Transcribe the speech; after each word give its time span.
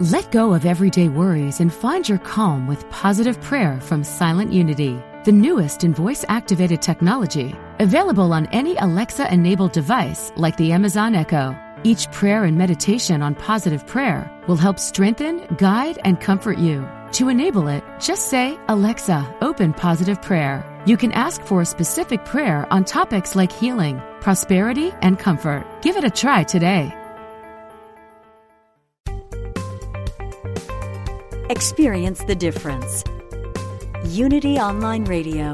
Let 0.00 0.32
go 0.32 0.54
of 0.54 0.66
everyday 0.66 1.08
worries 1.08 1.60
and 1.60 1.72
find 1.72 2.08
your 2.08 2.18
calm 2.18 2.66
with 2.66 2.90
positive 2.90 3.40
prayer 3.40 3.80
from 3.80 4.02
Silent 4.02 4.52
Unity, 4.52 5.00
the 5.24 5.30
newest 5.30 5.84
in 5.84 5.94
voice 5.94 6.24
activated 6.28 6.82
technology, 6.82 7.54
available 7.78 8.32
on 8.32 8.46
any 8.46 8.76
Alexa 8.78 9.32
enabled 9.32 9.70
device 9.70 10.32
like 10.34 10.56
the 10.56 10.72
Amazon 10.72 11.14
Echo. 11.14 11.56
Each 11.84 12.10
prayer 12.10 12.42
and 12.42 12.58
meditation 12.58 13.22
on 13.22 13.36
positive 13.36 13.86
prayer 13.86 14.28
will 14.48 14.56
help 14.56 14.80
strengthen, 14.80 15.46
guide, 15.58 16.00
and 16.02 16.20
comfort 16.20 16.58
you. 16.58 16.88
To 17.12 17.28
enable 17.28 17.68
it, 17.68 17.84
just 18.00 18.28
say, 18.28 18.58
Alexa, 18.66 19.36
open 19.42 19.72
positive 19.72 20.20
prayer. 20.20 20.64
You 20.86 20.96
can 20.96 21.12
ask 21.12 21.40
for 21.40 21.62
a 21.62 21.66
specific 21.66 22.24
prayer 22.24 22.66
on 22.72 22.84
topics 22.84 23.36
like 23.36 23.52
healing, 23.52 24.02
prosperity, 24.20 24.92
and 25.02 25.20
comfort. 25.20 25.64
Give 25.82 25.96
it 25.96 26.02
a 26.02 26.10
try 26.10 26.42
today. 26.42 26.92
Experience 31.50 32.24
the 32.24 32.34
difference. 32.34 33.04
Unity 34.06 34.58
Online 34.58 35.04
Radio. 35.04 35.52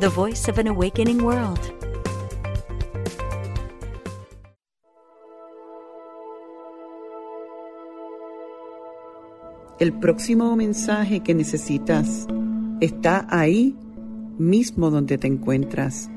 The 0.00 0.08
voice 0.08 0.48
of 0.48 0.58
an 0.58 0.66
awakening 0.66 1.22
world. 1.22 1.60
El 9.78 9.92
próximo 9.92 10.56
mensaje 10.56 11.20
que 11.20 11.32
necesitas 11.32 12.26
está 12.80 13.24
ahí 13.30 13.76
mismo 14.36 14.90
donde 14.90 15.16
te 15.16 15.28
encuentras. 15.28 16.10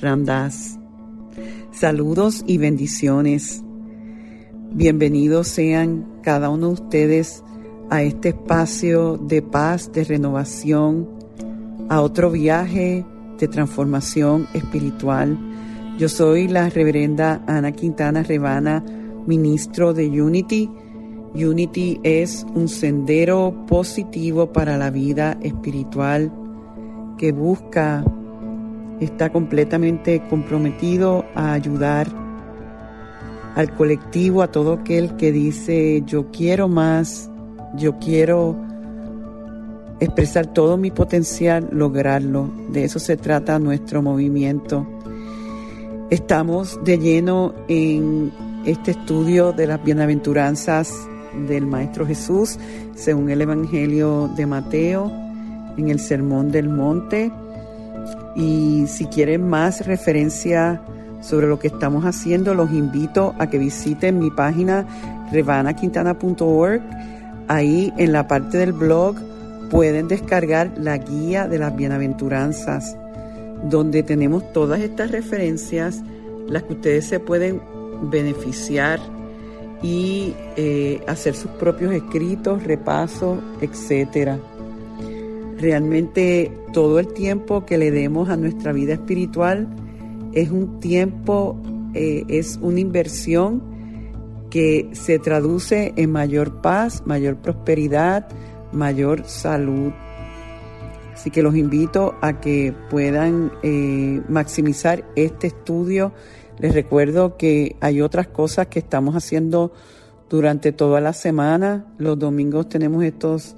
Ramdas. 0.00 0.78
Saludos 1.70 2.42
y 2.46 2.56
bendiciones. 2.56 3.62
Bienvenidos 4.72 5.48
sean 5.48 6.06
cada 6.22 6.48
uno 6.48 6.68
de 6.68 6.72
ustedes 6.74 7.42
a 7.90 8.04
este 8.04 8.28
espacio 8.28 9.16
de 9.16 9.42
paz, 9.42 9.90
de 9.92 10.04
renovación, 10.04 11.08
a 11.88 12.00
otro 12.00 12.30
viaje 12.30 13.04
de 13.40 13.48
transformación 13.48 14.46
espiritual. 14.54 15.36
Yo 15.98 16.08
soy 16.08 16.46
la 16.46 16.68
reverenda 16.68 17.42
Ana 17.48 17.72
Quintana 17.72 18.22
Rebana, 18.22 18.84
ministro 19.26 19.92
de 19.92 20.06
Unity. 20.06 20.70
Unity 21.34 21.98
es 22.04 22.46
un 22.54 22.68
sendero 22.68 23.66
positivo 23.66 24.52
para 24.52 24.78
la 24.78 24.90
vida 24.90 25.36
espiritual 25.42 26.32
que 27.18 27.32
busca, 27.32 28.04
está 29.00 29.32
completamente 29.32 30.22
comprometido 30.30 31.24
a 31.34 31.54
ayudar 31.54 32.29
al 33.54 33.74
colectivo, 33.74 34.42
a 34.42 34.50
todo 34.50 34.74
aquel 34.74 35.16
que 35.16 35.32
dice 35.32 36.02
yo 36.06 36.30
quiero 36.30 36.68
más, 36.68 37.30
yo 37.74 37.98
quiero 37.98 38.56
expresar 40.00 40.46
todo 40.46 40.76
mi 40.76 40.90
potencial, 40.90 41.68
lograrlo. 41.70 42.50
De 42.70 42.84
eso 42.84 42.98
se 42.98 43.16
trata 43.16 43.58
nuestro 43.58 44.02
movimiento. 44.02 44.86
Estamos 46.10 46.82
de 46.84 46.98
lleno 46.98 47.54
en 47.68 48.32
este 48.64 48.92
estudio 48.92 49.52
de 49.52 49.66
las 49.66 49.82
bienaventuranzas 49.84 50.92
del 51.46 51.66
Maestro 51.66 52.06
Jesús, 52.06 52.58
según 52.94 53.30
el 53.30 53.42
Evangelio 53.42 54.28
de 54.36 54.46
Mateo, 54.46 55.12
en 55.76 55.88
el 55.88 56.00
Sermón 56.00 56.50
del 56.50 56.68
Monte. 56.68 57.30
Y 58.34 58.86
si 58.88 59.06
quieren 59.06 59.48
más 59.48 59.86
referencia 59.86 60.82
sobre 61.20 61.46
lo 61.46 61.58
que 61.58 61.68
estamos 61.68 62.04
haciendo, 62.04 62.54
los 62.54 62.70
invito 62.72 63.34
a 63.38 63.48
que 63.48 63.58
visiten 63.58 64.18
mi 64.18 64.30
página 64.30 64.86
revanaquintana.org. 65.32 66.80
Ahí 67.48 67.92
en 67.96 68.12
la 68.12 68.26
parte 68.26 68.58
del 68.58 68.72
blog 68.72 69.16
pueden 69.70 70.08
descargar 70.08 70.72
la 70.76 70.98
guía 70.98 71.46
de 71.46 71.58
las 71.58 71.74
bienaventuranzas, 71.76 72.96
donde 73.64 74.02
tenemos 74.02 74.52
todas 74.52 74.80
estas 74.80 75.10
referencias, 75.10 76.02
las 76.48 76.64
que 76.64 76.74
ustedes 76.74 77.06
se 77.06 77.20
pueden 77.20 77.60
beneficiar 78.02 79.00
y 79.82 80.34
eh, 80.56 81.00
hacer 81.06 81.34
sus 81.34 81.50
propios 81.52 81.92
escritos, 81.92 82.64
repasos, 82.64 83.38
etcétera. 83.60 84.38
Realmente 85.58 86.52
todo 86.72 86.98
el 86.98 87.08
tiempo 87.08 87.66
que 87.66 87.78
le 87.78 87.90
demos 87.90 88.28
a 88.28 88.36
nuestra 88.36 88.72
vida 88.72 88.94
espiritual 88.94 89.68
es 90.32 90.50
un 90.50 90.80
tiempo, 90.80 91.60
eh, 91.94 92.24
es 92.28 92.58
una 92.62 92.80
inversión 92.80 93.62
que 94.50 94.90
se 94.92 95.18
traduce 95.18 95.92
en 95.96 96.10
mayor 96.10 96.60
paz, 96.60 97.02
mayor 97.06 97.36
prosperidad, 97.36 98.28
mayor 98.72 99.24
salud. 99.24 99.92
Así 101.12 101.30
que 101.30 101.42
los 101.42 101.54
invito 101.54 102.14
a 102.20 102.40
que 102.40 102.74
puedan 102.88 103.52
eh, 103.62 104.22
maximizar 104.28 105.04
este 105.16 105.48
estudio. 105.48 106.12
Les 106.58 106.74
recuerdo 106.74 107.36
que 107.36 107.76
hay 107.80 108.00
otras 108.00 108.28
cosas 108.28 108.68
que 108.68 108.78
estamos 108.78 109.14
haciendo 109.14 109.72
durante 110.28 110.72
toda 110.72 111.00
la 111.00 111.12
semana. 111.12 111.86
Los 111.98 112.18
domingos 112.18 112.68
tenemos 112.68 113.04
estos 113.04 113.56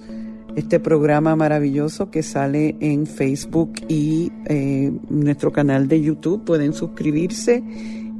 este 0.56 0.80
programa 0.80 1.36
maravilloso 1.36 2.10
que 2.10 2.22
sale 2.22 2.76
en 2.80 3.06
Facebook 3.06 3.72
y 3.88 4.32
eh, 4.46 4.92
nuestro 5.08 5.52
canal 5.52 5.88
de 5.88 6.00
YouTube. 6.00 6.44
Pueden 6.44 6.72
suscribirse 6.72 7.62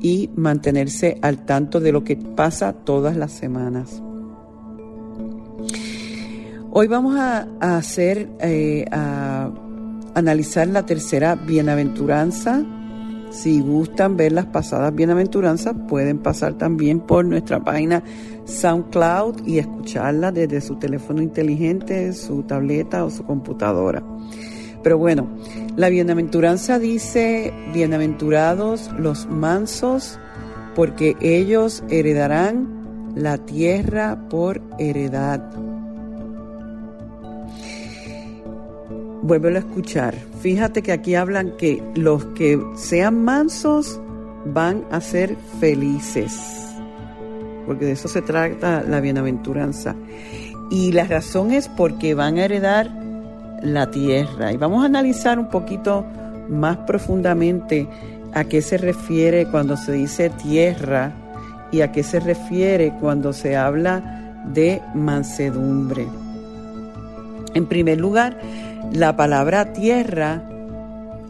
y 0.00 0.30
mantenerse 0.34 1.18
al 1.22 1.44
tanto 1.44 1.80
de 1.80 1.92
lo 1.92 2.04
que 2.04 2.16
pasa 2.16 2.72
todas 2.72 3.16
las 3.16 3.32
semanas. 3.32 4.02
Hoy 6.70 6.86
vamos 6.88 7.18
a, 7.18 7.48
hacer, 7.60 8.30
eh, 8.40 8.86
a 8.90 9.50
analizar 10.14 10.66
la 10.68 10.86
tercera 10.86 11.34
bienaventuranza 11.34 12.64
si 13.32 13.60
gustan 13.60 14.16
ver 14.16 14.32
las 14.32 14.46
pasadas 14.46 14.94
bienaventuranzas, 14.94 15.74
pueden 15.88 16.18
pasar 16.18 16.54
también 16.54 17.00
por 17.00 17.24
nuestra 17.24 17.64
página 17.64 18.02
SoundCloud 18.44 19.46
y 19.46 19.58
escucharla 19.58 20.32
desde 20.32 20.60
su 20.60 20.76
teléfono 20.76 21.22
inteligente, 21.22 22.12
su 22.12 22.42
tableta 22.42 23.04
o 23.04 23.10
su 23.10 23.24
computadora. 23.24 24.02
Pero 24.82 24.98
bueno, 24.98 25.28
la 25.76 25.88
bienaventuranza 25.88 26.78
dice, 26.78 27.52
bienaventurados 27.72 28.90
los 28.98 29.26
mansos, 29.26 30.18
porque 30.74 31.16
ellos 31.20 31.82
heredarán 31.88 33.12
la 33.14 33.38
tierra 33.38 34.28
por 34.28 34.60
heredad. 34.78 35.42
vuélvelo 39.22 39.56
a 39.56 39.60
escuchar. 39.60 40.31
Fíjate 40.42 40.82
que 40.82 40.90
aquí 40.90 41.14
hablan 41.14 41.52
que 41.56 41.80
los 41.94 42.24
que 42.34 42.60
sean 42.74 43.24
mansos 43.24 44.00
van 44.44 44.84
a 44.90 45.00
ser 45.00 45.36
felices, 45.60 46.66
porque 47.64 47.84
de 47.84 47.92
eso 47.92 48.08
se 48.08 48.22
trata 48.22 48.82
la 48.82 48.98
bienaventuranza. 48.98 49.94
Y 50.68 50.90
la 50.90 51.04
razón 51.04 51.52
es 51.52 51.68
porque 51.68 52.14
van 52.14 52.38
a 52.38 52.46
heredar 52.46 52.90
la 53.62 53.92
tierra. 53.92 54.52
Y 54.52 54.56
vamos 54.56 54.82
a 54.82 54.86
analizar 54.86 55.38
un 55.38 55.48
poquito 55.48 56.04
más 56.48 56.78
profundamente 56.78 57.86
a 58.34 58.42
qué 58.42 58.62
se 58.62 58.78
refiere 58.78 59.46
cuando 59.46 59.76
se 59.76 59.92
dice 59.92 60.28
tierra 60.28 61.12
y 61.70 61.82
a 61.82 61.92
qué 61.92 62.02
se 62.02 62.18
refiere 62.18 62.92
cuando 63.00 63.32
se 63.32 63.56
habla 63.56 64.42
de 64.46 64.82
mansedumbre. 64.92 66.08
En 67.54 67.66
primer 67.66 68.00
lugar, 68.00 68.38
la 68.94 69.16
palabra 69.16 69.72
tierra 69.72 70.42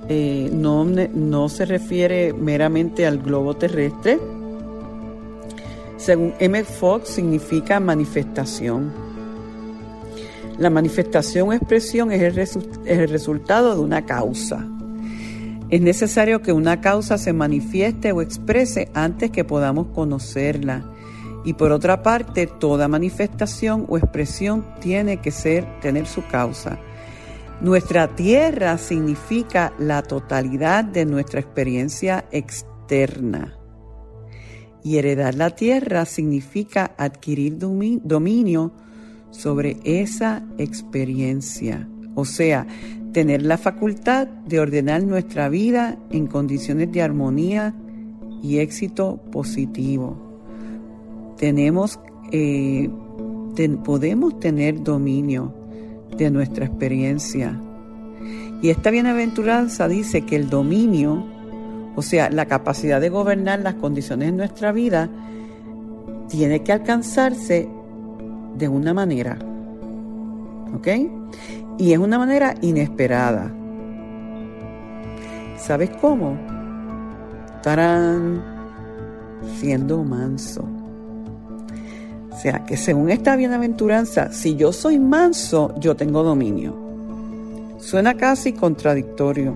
eh, 0.08 0.50
no, 0.52 0.84
no 0.84 1.48
se 1.48 1.64
refiere 1.64 2.32
meramente 2.32 3.06
al 3.06 3.18
globo 3.18 3.54
terrestre. 3.54 4.18
Según 5.96 6.34
M. 6.40 6.64
Fox, 6.64 7.10
significa 7.10 7.78
manifestación. 7.78 8.92
La 10.58 10.70
manifestación 10.70 11.48
o 11.48 11.52
expresión 11.52 12.10
es 12.10 12.20
el, 12.22 12.38
es 12.38 12.58
el 12.84 13.08
resultado 13.08 13.74
de 13.74 13.80
una 13.80 14.04
causa. 14.04 14.66
Es 15.70 15.80
necesario 15.80 16.42
que 16.42 16.52
una 16.52 16.80
causa 16.80 17.16
se 17.16 17.32
manifieste 17.32 18.12
o 18.12 18.20
exprese 18.20 18.90
antes 18.92 19.30
que 19.30 19.44
podamos 19.44 19.86
conocerla. 19.94 20.84
Y 21.44 21.54
por 21.54 21.72
otra 21.72 22.02
parte, 22.02 22.46
toda 22.46 22.88
manifestación 22.88 23.86
o 23.88 23.96
expresión 23.96 24.64
tiene 24.80 25.18
que 25.18 25.30
ser, 25.30 25.64
tener 25.80 26.06
su 26.06 26.26
causa. 26.26 26.78
Nuestra 27.62 28.16
tierra 28.16 28.76
significa 28.76 29.72
la 29.78 30.02
totalidad 30.02 30.82
de 30.82 31.06
nuestra 31.06 31.38
experiencia 31.38 32.24
externa. 32.32 33.56
Y 34.82 34.96
heredar 34.96 35.36
la 35.36 35.50
tierra 35.50 36.04
significa 36.04 36.92
adquirir 36.98 37.58
dominio 37.58 38.72
sobre 39.30 39.76
esa 39.84 40.44
experiencia. 40.58 41.88
O 42.16 42.24
sea, 42.24 42.66
tener 43.12 43.42
la 43.42 43.58
facultad 43.58 44.26
de 44.26 44.58
ordenar 44.58 45.04
nuestra 45.04 45.48
vida 45.48 45.96
en 46.10 46.26
condiciones 46.26 46.90
de 46.90 47.00
armonía 47.00 47.76
y 48.42 48.58
éxito 48.58 49.22
positivo. 49.30 50.16
Tenemos, 51.38 52.00
eh, 52.32 52.90
podemos 53.84 54.40
tener 54.40 54.82
dominio 54.82 55.61
de 56.16 56.30
nuestra 56.30 56.66
experiencia. 56.66 57.58
Y 58.60 58.70
esta 58.70 58.90
bienaventuranza 58.90 59.88
dice 59.88 60.22
que 60.22 60.36
el 60.36 60.48
dominio, 60.48 61.26
o 61.96 62.02
sea, 62.02 62.30
la 62.30 62.46
capacidad 62.46 63.00
de 63.00 63.08
gobernar 63.08 63.60
las 63.60 63.74
condiciones 63.74 64.30
de 64.30 64.36
nuestra 64.36 64.72
vida, 64.72 65.10
tiene 66.28 66.62
que 66.62 66.72
alcanzarse 66.72 67.68
de 68.56 68.68
una 68.68 68.94
manera. 68.94 69.38
¿Ok? 70.74 70.88
Y 71.78 71.92
es 71.92 71.98
una 71.98 72.18
manera 72.18 72.54
inesperada. 72.60 73.52
¿Sabes 75.58 75.90
cómo? 76.00 76.38
Estarán 77.56 78.42
siendo 79.58 80.02
manso. 80.04 80.81
O 82.32 82.36
sea, 82.36 82.64
que 82.64 82.76
según 82.76 83.10
esta 83.10 83.36
bienaventuranza, 83.36 84.32
si 84.32 84.56
yo 84.56 84.72
soy 84.72 84.98
manso, 84.98 85.74
yo 85.78 85.94
tengo 85.94 86.22
dominio. 86.22 86.74
Suena 87.78 88.14
casi 88.16 88.52
contradictorio. 88.52 89.54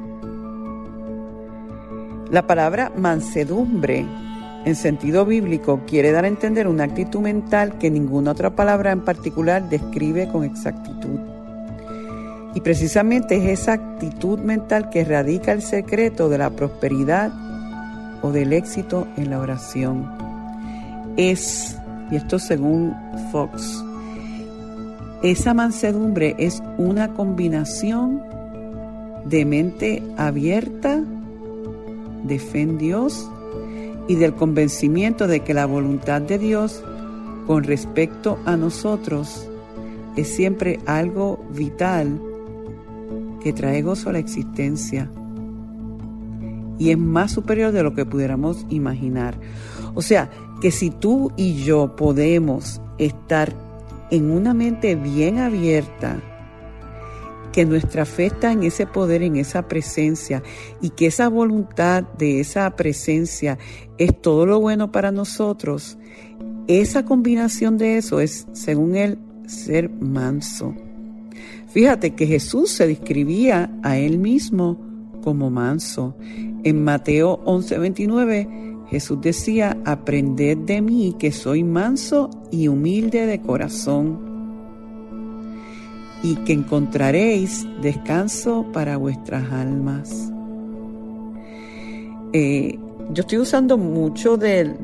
La 2.31 2.47
palabra 2.47 2.93
mansedumbre 2.97 4.05
en 4.65 4.75
sentido 4.75 5.25
bíblico 5.25 5.83
quiere 5.87 6.11
dar 6.11 6.25
a 6.25 6.29
entender 6.29 6.67
una 6.67 6.85
actitud 6.85 7.21
mental 7.21 7.79
que 7.79 7.89
ninguna 7.89 8.33
otra 8.33 8.57
palabra 8.57 8.91
en 8.91 9.05
particular 9.05 9.69
describe 9.69 10.29
con 10.29 10.43
exactitud. 10.43 11.21
Y 12.57 12.61
precisamente 12.63 13.37
es 13.37 13.61
esa 13.61 13.75
actitud 13.75 14.41
mental 14.41 14.91
que 14.91 15.05
radica 15.05 15.53
el 15.53 15.63
secreto 15.63 16.29
de 16.29 16.39
la 16.39 16.51
prosperidad 16.51 17.31
o 18.23 18.33
del 18.33 18.53
éxito 18.53 19.07
en 19.17 19.31
la 19.31 19.39
oración. 19.39 20.11
Es, 21.17 21.77
y 22.11 22.17
esto 22.17 22.39
según 22.39 22.95
Fox, 23.33 23.85
esa 25.23 25.55
mansedumbre 25.55 26.35
es 26.39 26.63
una 26.79 27.09
combinación 27.15 28.23
de 29.25 29.45
mente 29.45 30.03
abierta, 30.17 31.03
de 32.25 32.39
fe 32.39 32.61
en 32.61 32.79
Dios 32.79 33.29
y 34.09 34.17
del 34.17 34.35
convencimiento 34.35 35.27
de 35.27 35.41
que 35.41 35.55
la 35.55 35.67
voluntad 35.67 36.23
de 36.23 36.39
Dios 36.39 36.83
con 37.47 37.65
respecto 37.65 38.39
a 38.45 38.57
nosotros 38.57 39.49
es 40.17 40.29
siempre 40.29 40.81
algo 40.87 41.45
vital 41.51 42.21
que 43.43 43.53
trae 43.53 43.83
gozo 43.83 44.11
a 44.11 44.13
la 44.13 44.19
existencia 44.19 45.11
y 46.79 46.91
es 46.91 46.99
más 46.99 47.33
superior 47.33 47.73
de 47.73 47.83
lo 47.83 47.95
que 47.95 48.05
pudiéramos 48.05 48.67
imaginar. 48.69 49.39
O 49.95 50.03
sea, 50.03 50.31
que 50.61 50.71
si 50.71 50.91
tú 50.91 51.33
y 51.37 51.63
yo 51.63 51.97
podemos 51.97 52.81
estar 52.99 53.53
en 54.11 54.31
una 54.31 54.55
mente 54.55 54.95
bien 54.95 55.39
abierta, 55.39 56.21
que 57.53 57.65
nuestra 57.65 58.05
fe 58.05 58.27
está 58.27 58.53
en 58.53 58.65
ese 58.65 58.87
poder, 58.87 59.23
en 59.23 59.37
esa 59.37 59.67
presencia, 59.67 60.43
y 60.83 60.91
que 60.91 61.07
esa 61.07 61.29
voluntad 61.29 62.05
de 62.19 62.41
esa 62.41 62.69
presencia 62.77 63.59
es 63.97 64.21
todo 64.21 64.45
lo 64.45 64.61
bueno 64.61 64.93
para 64.93 65.11
nosotros, 65.11 65.99
esa 66.69 67.05
combinación 67.05 67.79
de 67.79 67.97
eso 67.97 68.21
es, 68.21 68.47
según 68.53 68.97
él, 68.97 69.19
ser 69.47 69.89
manso. 69.89 70.75
Fíjate 71.69 72.15
que 72.15 72.27
Jesús 72.27 72.71
se 72.71 72.87
describía 72.87 73.71
a 73.83 73.99
él 73.99 74.19
mismo 74.19 74.79
como 75.23 75.51
manso. 75.51 76.17
En 76.65 76.83
Mateo 76.83 77.41
11:29 77.45 78.76
Jesús 78.89 79.21
decía, 79.21 79.77
aprended 79.85 80.59
de 80.59 80.81
mí 80.81 81.17
que 81.19 81.33
soy 81.33 81.65
manso 81.65 82.31
y 82.51 82.69
humilde 82.69 83.27
de 83.27 83.41
corazón 83.41 84.19
y 86.23 86.37
que 86.37 86.53
encontraréis 86.53 87.67
descanso 87.83 88.67
para 88.73 88.97
vuestras 88.97 89.51
almas. 89.53 90.33
Eh, 92.33 92.79
yo 93.13 93.21
estoy 93.21 93.39
usando 93.39 93.79
mucho 93.79 94.37
del, 94.37 94.77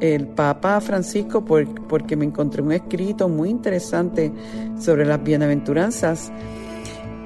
el 0.00 0.26
Papa 0.28 0.80
Francisco 0.80 1.44
porque 1.44 2.16
me 2.16 2.24
encontré 2.24 2.62
un 2.62 2.72
escrito 2.72 3.28
muy 3.28 3.50
interesante 3.50 4.32
sobre 4.78 5.04
las 5.04 5.22
bienaventuranzas 5.22 6.32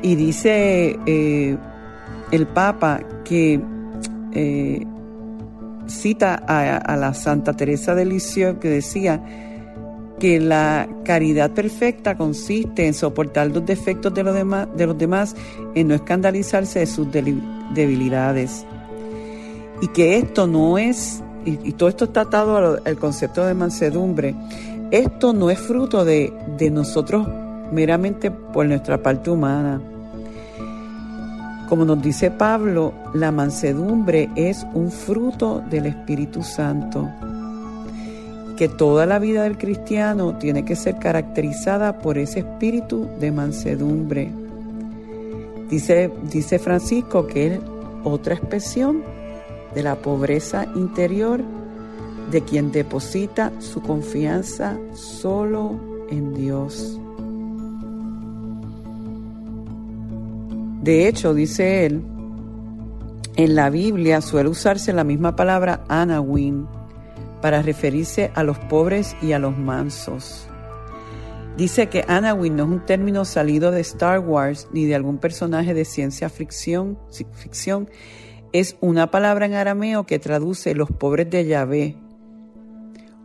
y 0.03 0.15
dice 0.15 0.99
eh, 1.07 1.57
el 2.33 2.47
Papa 2.49 3.01
que 3.25 3.61
eh, 4.33 4.87
cita 5.87 6.35
a, 6.35 6.97
la 6.97 7.15
Santa 7.15 7.55
Teresa 7.55 7.95
de 7.95 8.05
Lisieux 8.05 8.59
que 8.59 8.69
decía 8.69 9.23
que 10.19 10.41
la 10.41 10.89
caridad 11.05 11.51
perfecta 11.51 12.17
consiste 12.17 12.87
en 12.87 12.95
soportar 12.95 13.49
los 13.49 13.65
defectos 13.67 14.15
de 14.15 14.23
los 14.23 14.35
demás, 14.35 14.69
de 14.77 14.87
los 14.87 14.97
demás 14.97 15.37
en 15.75 15.89
no 15.89 15.95
escandalizarse 15.95 16.81
de 16.81 16.87
sus 16.87 17.09
debilidades. 17.75 18.65
Y 19.83 19.89
que 19.89 20.17
esto 20.17 20.47
no 20.47 20.79
es, 20.79 21.23
y, 21.45 21.73
todo 21.73 21.89
esto 21.89 22.07
está 22.07 22.23
atado 22.23 22.81
al 22.85 22.97
concepto 22.97 23.45
de 23.45 23.55
mansedumbre, 23.55 24.35
esto 24.91 25.33
no 25.33 25.51
es 25.51 25.59
fruto 25.59 26.05
de, 26.05 26.33
de 26.57 26.71
nosotros 26.71 27.29
meramente 27.73 28.31
por 28.31 28.67
nuestra 28.67 29.03
parte 29.03 29.31
humana. 29.31 29.81
Como 31.69 31.85
nos 31.85 32.01
dice 32.01 32.31
Pablo, 32.31 32.95
la 33.13 33.33
mansedumbre 33.33 34.31
es 34.37 34.65
un 34.73 34.93
fruto 34.93 35.63
del 35.69 35.87
Espíritu 35.87 36.43
Santo 36.43 37.09
que 38.57 38.69
toda 38.69 39.05
la 39.05 39.19
vida 39.19 39.43
del 39.43 39.59
cristiano 39.59 40.39
tiene 40.39 40.65
que 40.65 40.77
ser 40.77 40.99
caracterizada 40.99 41.99
por 41.99 42.19
ese 42.19 42.41
espíritu 42.41 43.07
de 43.21 43.31
mansedumbre. 43.31 44.33
Dice, 45.69 46.11
dice 46.31 46.59
Francisco 46.59 47.27
que 47.27 47.55
es 47.55 47.61
otra 48.03 48.35
expresión 48.35 49.03
de 49.75 49.83
la 49.83 49.97
pobreza 49.97 50.67
interior 50.75 51.43
de 52.31 52.43
quien 52.43 52.73
deposita 52.73 53.53
su 53.61 53.83
confianza 53.83 54.79
solo 54.95 55.79
en 56.11 56.35
Dios. 56.35 56.99
De 60.87 61.09
hecho, 61.09 61.35
dice 61.35 61.85
él, 61.85 62.01
en 63.35 63.57
la 63.57 63.71
Biblia 63.71 64.21
suele 64.21 64.51
usarse 64.51 64.93
la 64.93 65.03
misma 65.03 65.35
palabra 65.35 65.83
anawin, 65.89 66.69
para 67.43 67.61
referirse 67.61 68.31
a 68.37 68.45
los 68.45 68.57
pobres 68.61 69.17
y 69.21 69.33
a 69.33 69.41
los 69.41 69.59
mansos. 69.59 70.49
Dice 71.57 71.89
que 71.89 72.05
Anawin 72.07 72.55
no 72.55 72.63
es 72.63 72.69
un 72.69 72.87
término 72.87 73.25
salido 73.25 73.73
de 73.73 73.81
Star 73.81 74.21
Wars 74.21 74.69
ni 74.73 74.85
de 74.85 74.95
algún 74.95 75.19
personaje 75.19 75.75
de 75.75 75.85
ciencia 75.85 76.29
ficción, 76.29 76.97
ficción. 77.33 77.91
Es 78.53 78.77
una 78.81 79.11
palabra 79.11 79.47
en 79.47 79.55
arameo 79.55 80.07
que 80.07 80.21
traduce 80.21 80.77
los 80.77 80.89
pobres 80.89 81.29
de 81.31 81.47
Yahvé. 81.47 81.97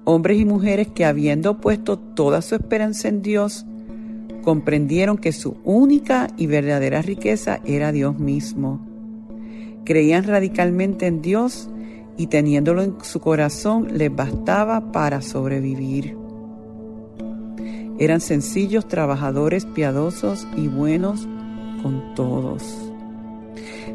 Hombres 0.06 0.40
y 0.40 0.46
mujeres 0.46 0.88
que 0.88 1.06
habiendo 1.06 1.62
puesto 1.62 2.00
toda 2.00 2.42
su 2.42 2.56
esperanza 2.56 3.08
en 3.08 3.22
Dios, 3.22 3.68
comprendieron 4.42 5.18
que 5.18 5.32
su 5.32 5.58
única 5.64 6.28
y 6.38 6.48
verdadera 6.48 7.02
riqueza 7.02 7.60
era 7.66 7.92
Dios 7.92 8.20
mismo. 8.20 8.80
Creían 9.86 10.26
radicalmente 10.26 11.08
en 11.08 11.22
Dios 11.22 11.70
y 12.18 12.28
teniéndolo 12.28 12.84
en 12.84 12.96
su 13.02 13.20
corazón 13.20 13.88
les 13.98 14.14
bastaba 14.16 14.92
para 14.92 15.22
sobrevivir. 15.22 16.16
Eran 17.98 18.22
sencillos, 18.22 18.88
trabajadores, 18.88 19.66
piadosos 19.66 20.48
y 20.58 20.68
buenos 20.68 21.28
con 21.82 22.14
todos. 22.16 22.92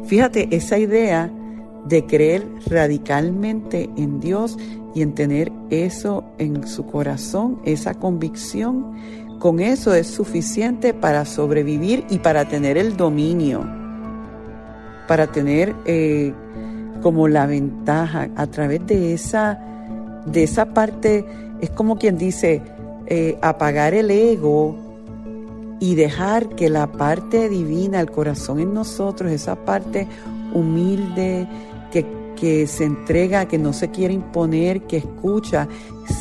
Fíjate 0.05 0.47
esa 0.55 0.77
idea 0.77 1.31
de 1.85 2.05
creer 2.05 2.47
radicalmente 2.67 3.89
en 3.97 4.19
Dios 4.19 4.57
y 4.95 5.01
en 5.01 5.13
tener 5.13 5.51
eso 5.69 6.23
en 6.37 6.67
su 6.67 6.85
corazón, 6.85 7.59
esa 7.65 7.93
convicción, 7.93 8.93
con 9.39 9.59
eso 9.59 9.93
es 9.93 10.07
suficiente 10.07 10.93
para 10.93 11.25
sobrevivir 11.25 12.05
y 12.09 12.19
para 12.19 12.47
tener 12.47 12.77
el 12.77 12.97
dominio, 12.97 13.65
para 15.07 15.27
tener 15.27 15.75
eh, 15.85 16.33
como 17.01 17.27
la 17.27 17.45
ventaja. 17.45 18.29
A 18.35 18.47
través 18.47 18.85
de 18.87 19.13
esa, 19.13 19.59
de 20.25 20.43
esa 20.43 20.73
parte, 20.73 21.25
es 21.61 21.69
como 21.69 21.97
quien 21.97 22.17
dice, 22.17 22.61
eh, 23.05 23.37
apagar 23.41 23.93
el 23.93 24.09
ego 24.09 24.75
y 25.79 25.95
dejar 25.95 26.49
que 26.49 26.69
la 26.69 26.87
parte 26.87 27.47
divina, 27.47 28.01
el 28.01 28.09
corazón 28.09 28.59
en 28.59 28.73
nosotros, 28.73 29.31
esa 29.31 29.55
parte 29.55 30.07
humilde, 30.53 31.47
que, 31.91 32.05
que 32.35 32.65
se 32.65 32.85
entrega, 32.85 33.47
que 33.47 33.59
no 33.59 33.71
se 33.71 33.91
quiere 33.91 34.15
imponer, 34.15 34.81
que 34.81 34.97
escucha, 34.97 35.67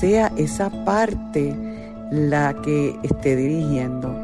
sea 0.00 0.30
esa 0.36 0.84
parte 0.84 1.65
la 2.10 2.54
que 2.62 2.96
esté 3.02 3.36
dirigiendo. 3.36 4.14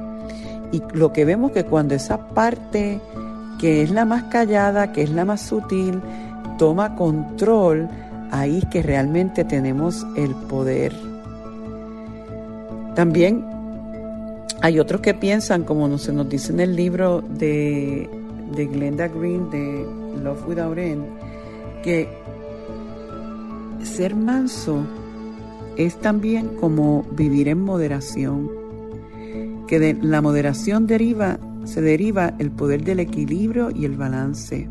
Y 0.73 0.83
lo 0.95 1.13
que 1.13 1.25
vemos 1.25 1.53
que 1.53 1.65
cuando 1.65 1.95
esa 1.95 2.29
parte 2.29 3.01
que 3.59 3.83
es 3.83 3.91
la 3.91 4.05
más 4.05 4.25
callada, 4.25 4.93
que 4.93 5.03
es 5.03 5.11
la 5.11 5.25
más 5.25 5.43
sutil, 5.43 6.01
toma 6.59 6.97
control, 6.97 7.89
ahí 8.31 8.59
es 8.59 8.65
que 8.67 8.83
realmente 8.83 9.45
tenemos 9.45 10.05
el 10.17 10.35
poder. 10.35 10.93
También 12.95 13.45
hay 14.61 14.79
otros 14.79 15.01
que 15.01 15.15
piensan, 15.15 15.65
como 15.65 15.97
se 15.99 16.13
nos 16.13 16.29
dice 16.29 16.53
en 16.53 16.61
el 16.61 16.75
libro 16.75 17.23
de, 17.23 18.09
de 18.55 18.67
Glenda 18.67 19.09
Green, 19.09 19.51
de 19.51 19.87
Love 20.23 20.49
Without 20.49 20.79
End, 20.79 21.05
que 21.83 22.09
ser 23.85 24.15
manso 24.15 24.85
es 25.77 26.01
también 26.01 26.49
como 26.57 27.03
vivir 27.13 27.49
en 27.49 27.61
moderación, 27.61 28.51
que 29.67 29.79
de 29.79 29.95
la 29.95 30.21
moderación 30.21 30.87
deriva, 30.87 31.39
se 31.65 31.81
deriva 31.81 32.35
el 32.39 32.51
poder 32.51 32.85
del 32.85 33.01
equilibrio 33.01 33.71
y 33.71 33.85
el 33.85 33.97
balance. 33.97 34.69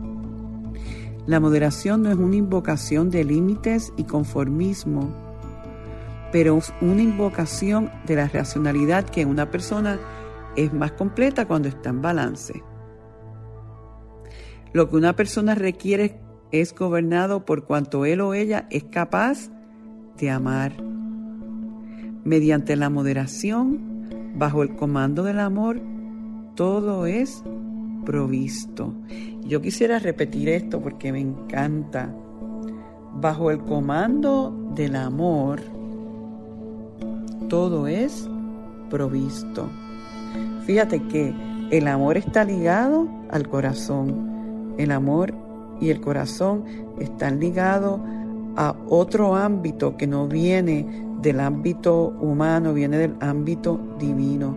La 1.26 1.40
moderación 1.40 2.04
no 2.04 2.12
es 2.12 2.18
una 2.18 2.36
invocación 2.36 3.10
de 3.10 3.24
límites 3.24 3.94
y 3.98 4.04
conformismo, 4.04 5.14
pero 6.32 6.58
es 6.58 6.74
una 6.82 7.02
invocación 7.02 7.92
de 8.06 8.16
la 8.16 8.28
racionalidad 8.28 9.06
que 9.06 9.26
una 9.26 9.50
persona 9.52 10.00
es 10.56 10.74
más 10.74 10.92
completa 10.94 11.48
cuando 11.48 11.68
está 11.68 11.90
en 11.90 12.02
balance. 12.02 12.64
Lo 14.74 14.90
que 14.90 14.96
una 14.96 15.16
persona 15.16 15.56
requiere 15.56 16.20
es 16.52 16.74
gobernado 16.74 17.46
por 17.46 17.66
cuanto 17.66 18.06
él 18.06 18.22
o 18.22 18.34
ella 18.34 18.68
es 18.70 18.86
capaz 18.86 19.50
amar. 20.30 20.74
Mediante 22.24 22.76
la 22.76 22.90
moderación, 22.90 23.80
bajo 24.36 24.64
el 24.64 24.76
comando 24.76 25.24
del 25.24 25.40
amor, 25.40 25.82
todo 26.56 27.06
es 27.06 27.44
provisto. 28.06 28.94
Yo 29.44 29.62
quisiera 29.62 30.00
repetir 30.00 30.50
esto 30.50 30.82
porque 30.82 31.12
me 31.12 31.20
encanta. 31.20 32.14
Bajo 33.14 33.52
el 33.52 33.60
comando 33.60 34.72
del 34.76 34.96
amor, 34.96 35.62
todo 37.50 37.88
es 37.88 38.30
provisto. 38.90 39.70
Fíjate 40.66 41.02
que 41.08 41.34
el 41.72 41.88
amor 41.88 42.18
está 42.18 42.44
ligado 42.44 43.08
al 43.30 43.48
corazón. 43.48 44.74
El 44.78 44.92
amor 44.92 45.34
y 45.80 45.90
el 45.90 46.00
corazón 46.00 46.64
están 47.00 47.40
ligados 47.40 48.00
a 48.56 48.76
otro 48.90 49.36
ámbito 49.36 49.98
que 49.98 50.08
no 50.08 50.28
viene 50.28 50.86
del 51.22 51.40
ámbito 51.40 52.14
humano, 52.20 52.74
viene 52.74 52.98
del 52.98 53.16
ámbito 53.20 53.80
divino. 54.00 54.56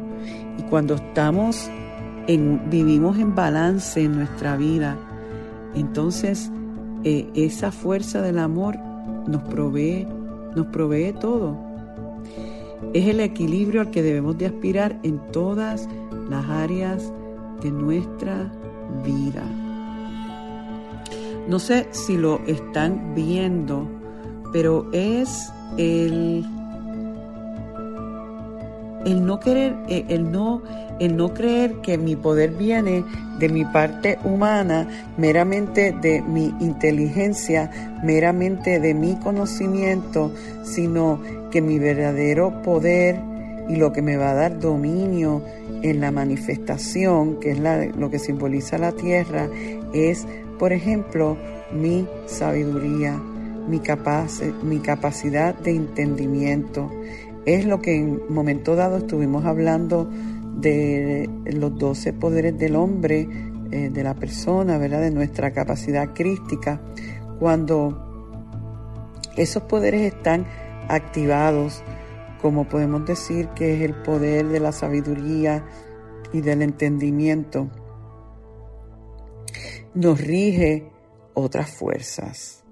Y 0.58 0.62
cuando 0.62 0.94
estamos 0.94 1.70
en, 2.26 2.70
vivimos 2.70 3.18
en 3.18 3.34
balance 3.34 4.02
en 4.02 4.16
nuestra 4.16 4.56
vida, 4.56 4.96
entonces 5.74 6.50
eh, 7.04 7.28
esa 7.34 7.70
fuerza 7.70 8.22
del 8.22 8.38
amor 8.38 8.78
nos 9.26 9.42
provee, 9.42 10.06
nos 10.54 10.66
provee 10.66 11.12
todo. 11.20 11.56
Es 12.92 13.06
el 13.08 13.20
equilibrio 13.20 13.80
al 13.80 13.90
que 13.90 14.02
debemos 14.02 14.38
de 14.38 14.46
aspirar 14.46 14.98
en 15.02 15.18
todas 15.32 15.88
las 16.28 16.48
áreas 16.48 17.12
de 17.62 17.70
nuestra 17.70 18.52
vida. 19.04 19.44
No 21.48 21.58
sé 21.58 21.86
si 21.90 22.16
lo 22.16 22.40
están 22.46 23.14
viendo, 23.14 23.86
pero 24.52 24.86
es 24.92 25.52
el, 25.76 26.44
el 29.04 29.26
no 29.26 29.40
querer, 29.40 29.76
eh, 29.88 30.06
el 30.08 30.32
no, 30.32 30.62
el 31.00 31.16
no 31.16 31.34
creer 31.34 31.74
que 31.82 31.98
mi 31.98 32.16
poder 32.16 32.50
viene 32.50 33.04
de 33.38 33.48
mi 33.48 33.64
parte 33.64 34.18
humana, 34.24 34.88
meramente 35.18 35.92
de 35.92 36.22
mi 36.22 36.54
inteligencia, 36.60 37.70
meramente 38.02 38.80
de 38.80 38.94
mi 38.94 39.16
conocimiento, 39.16 40.32
sino 40.62 41.20
que 41.50 41.60
mi 41.60 41.78
verdadero 41.78 42.62
poder 42.62 43.20
y 43.68 43.76
lo 43.76 43.92
que 43.92 44.02
me 44.02 44.16
va 44.16 44.30
a 44.30 44.34
dar 44.34 44.58
dominio 44.58 45.42
en 45.82 46.00
la 46.00 46.10
manifestación, 46.10 47.38
que 47.40 47.50
es 47.52 47.58
lo 47.58 48.10
que 48.10 48.18
simboliza 48.18 48.78
la 48.78 48.92
tierra, 48.92 49.48
es 49.92 50.26
por 50.58 50.72
ejemplo, 50.72 51.36
mi 51.72 52.06
sabiduría, 52.26 53.20
mi, 53.68 53.80
mi 54.62 54.78
capacidad 54.80 55.54
de 55.54 55.70
entendimiento. 55.70 56.90
Es 57.46 57.66
lo 57.66 57.80
que 57.80 57.96
en 57.96 58.20
momento 58.28 58.74
dado 58.74 58.98
estuvimos 58.98 59.44
hablando 59.44 60.08
de 60.56 61.28
los 61.44 61.78
doce 61.78 62.12
poderes 62.12 62.58
del 62.58 62.76
hombre, 62.76 63.28
eh, 63.70 63.90
de 63.90 64.02
la 64.02 64.14
persona, 64.14 64.78
¿verdad? 64.78 65.00
De 65.00 65.10
nuestra 65.10 65.52
capacidad 65.52 66.14
crística. 66.14 66.80
Cuando 67.38 68.40
esos 69.36 69.64
poderes 69.64 70.02
están 70.02 70.46
activados, 70.88 71.82
como 72.40 72.68
podemos 72.68 73.04
decir 73.06 73.48
que 73.48 73.74
es 73.74 73.82
el 73.82 73.94
poder 73.94 74.46
de 74.48 74.60
la 74.60 74.72
sabiduría 74.72 75.64
y 76.32 76.40
del 76.40 76.62
entendimiento, 76.62 77.68
nos 79.94 80.20
rige 80.20 80.90
otras 81.34 81.70
fuerzas. 81.70 82.64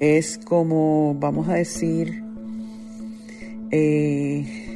Es 0.00 0.38
como, 0.38 1.14
vamos 1.18 1.48
a 1.48 1.54
decir, 1.54 2.22
eh, 3.70 4.68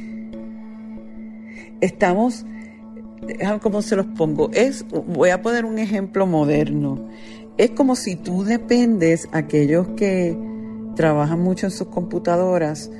estamos, 1.81 2.45
como 3.61 3.81
se 3.81 3.95
los 3.95 4.05
pongo, 4.07 4.49
es, 4.51 4.85
voy 4.89 5.29
a 5.29 5.41
poner 5.41 5.65
un 5.65 5.79
ejemplo 5.79 6.25
moderno. 6.25 7.07
Es 7.57 7.71
como 7.71 7.95
si 7.95 8.15
tú 8.15 8.43
dependes, 8.43 9.29
aquellos 9.31 9.87
que 9.95 10.37
trabajan 10.95 11.39
mucho 11.39 11.67
en 11.67 11.71
sus 11.71 11.87
computadoras, 11.87 12.91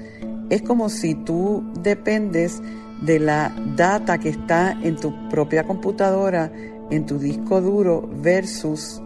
es 0.49 0.61
como 0.61 0.89
si 0.89 1.15
tú 1.15 1.63
dependes 1.81 2.61
de 3.01 3.19
la 3.19 3.53
data 3.75 4.17
que 4.17 4.29
está 4.29 4.77
en 4.83 4.95
tu 4.95 5.13
propia 5.29 5.65
computadora 5.65 6.51
en 6.89 7.05
tu 7.05 7.19
disco 7.19 7.61
duro 7.61 8.09
versus 8.21 9.01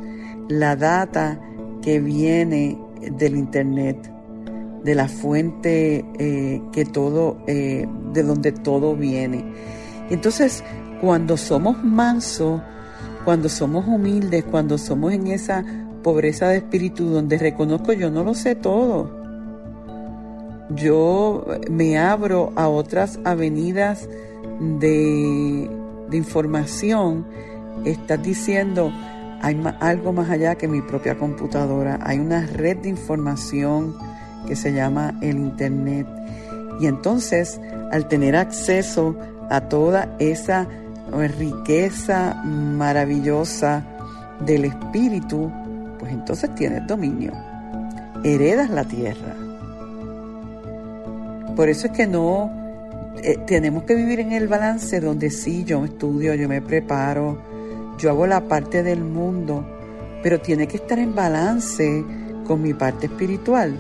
la 0.50 0.76
data 0.76 1.40
que 1.82 2.00
viene 2.00 2.78
del 3.12 3.36
internet, 3.38 4.12
de 4.84 4.96
la 4.96 5.08
fuente 5.08 6.06
eh, 6.20 6.62
que 6.72 6.86
todo, 6.86 7.38
eh, 7.48 7.88
de 8.14 8.24
donde 8.24 8.52
todo 8.52 8.96
viene. 8.96 9.46
Entonces, 10.10 10.64
cuando 11.02 11.38
somos 11.38 11.84
mansos, 11.84 12.62
cuando 13.26 13.50
somos 13.50 13.86
humildes, 13.88 14.44
cuando 14.46 14.78
somos 14.78 15.14
en 15.14 15.28
esa 15.28 15.64
pobreza 16.04 16.48
de 16.50 16.58
espíritu 16.58 17.06
donde 17.06 17.38
reconozco 17.38 17.94
yo 17.94 18.10
no 18.10 18.24
lo 18.24 18.34
sé 18.34 18.56
todo, 18.56 19.16
yo 20.70 21.46
me 21.70 21.98
abro 21.98 22.52
a 22.56 22.68
otras 22.68 23.20
avenidas 23.24 24.10
de, 24.60 25.70
de 26.10 26.18
información 26.18 27.26
estás 27.86 28.22
diciendo, 28.22 28.92
hay 29.42 29.62
algo 29.80 30.14
más 30.14 30.30
allá 30.30 30.56
que 30.56 30.68
mi 30.68 30.82
propia 30.82 31.18
computadora, 31.18 32.00
hay 32.02 32.20
una 32.20 32.46
red 32.46 32.78
de 32.78 32.90
información 32.90 33.96
que 34.48 34.56
se 34.56 34.74
llama 34.74 35.16
el 35.22 35.38
Internet. 35.38 36.08
Y 36.80 36.88
entonces, 36.88 37.60
al 37.92 38.08
tener 38.08 38.36
acceso 38.36 39.16
a 39.50 39.62
toda 39.62 40.16
esa 40.20 40.68
eh, 41.14 41.28
riqueza 41.28 42.42
maravillosa 42.44 43.84
del 44.46 44.66
espíritu, 44.66 45.52
pues 46.00 46.12
entonces 46.12 46.54
tienes 46.56 46.86
dominio, 46.88 47.34
heredas 48.24 48.70
la 48.70 48.84
tierra. 48.84 49.36
Por 51.56 51.70
eso 51.70 51.88
es 51.88 51.94
que 51.94 52.06
no 52.06 52.52
eh, 53.24 53.38
tenemos 53.48 53.84
que 53.84 53.96
vivir 53.96 54.20
en 54.20 54.32
el 54.32 54.48
balance 54.48 55.00
donde 55.00 55.32
sí, 55.32 55.64
yo 55.64 55.84
estudio, 55.86 56.36
yo 56.36 56.48
me 56.48 56.62
preparo, 56.62 57.42
yo 57.98 58.10
hago 58.10 58.28
la 58.28 58.48
parte 58.48 58.84
del 58.84 59.04
mundo, 59.04 59.66
pero 60.24 60.40
tiene 60.40 60.68
que 60.68 60.78
estar 60.78 61.00
en 61.00 61.16
balance 61.16 62.04
con 62.46 62.62
mi 62.62 62.74
parte 62.74 63.08
espiritual. 63.08 63.78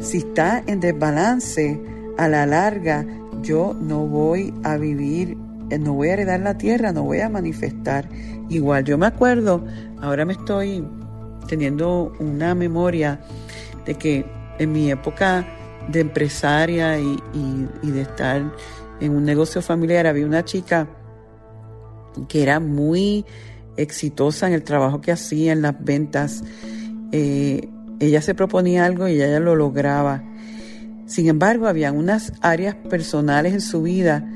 Si 0.00 0.18
está 0.18 0.62
en 0.66 0.80
desbalance, 0.80 1.80
a 2.16 2.28
la 2.28 2.46
larga 2.46 3.06
yo 3.42 3.74
no 3.80 4.06
voy 4.06 4.52
a 4.64 4.76
vivir, 4.76 5.36
eh, 5.70 5.78
no 5.78 5.94
voy 5.94 6.08
a 6.08 6.14
heredar 6.14 6.40
la 6.40 6.58
tierra, 6.58 6.92
no 6.92 7.04
voy 7.04 7.20
a 7.20 7.28
manifestar. 7.28 8.08
Igual 8.48 8.84
yo 8.84 8.98
me 8.98 9.06
acuerdo, 9.06 9.64
ahora 10.00 10.24
me 10.24 10.32
estoy 10.32 10.84
teniendo 11.46 12.12
una 12.18 12.54
memoria 12.54 13.20
de 13.86 13.94
que 13.94 14.26
en 14.58 14.72
mi 14.72 14.90
época 14.90 15.46
de 15.88 16.00
empresaria 16.00 16.98
y, 16.98 17.18
y 17.82 17.90
de 17.90 18.02
estar 18.02 18.52
en 19.00 19.16
un 19.16 19.24
negocio 19.24 19.62
familiar 19.62 20.06
había 20.06 20.26
una 20.26 20.44
chica 20.44 20.88
que 22.26 22.42
era 22.42 22.60
muy 22.60 23.24
exitosa 23.76 24.46
en 24.48 24.54
el 24.54 24.62
trabajo 24.62 25.00
que 25.00 25.12
hacía, 25.12 25.52
en 25.52 25.62
las 25.62 25.82
ventas. 25.82 26.42
Eh, 27.12 27.68
ella 28.00 28.20
se 28.20 28.34
proponía 28.34 28.84
algo 28.84 29.08
y 29.08 29.14
ella 29.14 29.40
lo 29.40 29.56
lograba. 29.56 30.22
Sin 31.06 31.28
embargo, 31.28 31.66
había 31.66 31.92
unas 31.92 32.32
áreas 32.40 32.74
personales 32.74 33.54
en 33.54 33.60
su 33.60 33.82
vida 33.82 34.28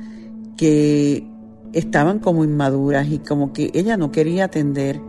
que 0.56 1.26
estaban 1.72 2.18
como 2.18 2.44
inmaduras 2.44 3.08
y 3.08 3.18
como 3.18 3.52
que 3.52 3.70
ella 3.74 3.96
no 3.96 4.10
quería 4.10 4.44
atender. 4.44 5.00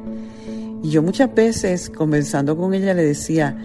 Y 0.83 0.89
yo 0.89 1.01
muchas 1.01 1.33
veces, 1.33 1.89
conversando 1.89 2.57
con 2.57 2.73
ella, 2.73 2.93
le 2.93 3.03
decía, 3.03 3.57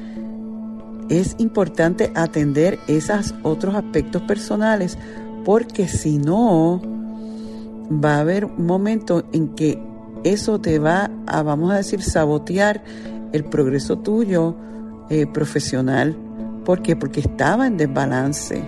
es 1.08 1.34
importante 1.38 2.12
atender 2.14 2.78
esos 2.86 3.34
otros 3.42 3.74
aspectos 3.74 4.22
personales 4.22 4.98
porque 5.44 5.88
si 5.88 6.18
no, 6.18 6.80
va 7.90 8.16
a 8.16 8.20
haber 8.20 8.44
un 8.44 8.66
momento 8.66 9.24
en 9.32 9.48
que 9.54 9.82
eso 10.24 10.60
te 10.60 10.78
va 10.78 11.10
a, 11.26 11.42
vamos 11.42 11.72
a 11.72 11.76
decir, 11.76 12.02
sabotear 12.02 12.82
el 13.32 13.44
progreso 13.44 13.98
tuyo 13.98 14.56
eh, 15.10 15.26
profesional. 15.26 16.16
¿Por 16.64 16.82
qué? 16.82 16.96
Porque 16.96 17.20
estaba 17.20 17.66
en 17.66 17.76
desbalance. 17.76 18.62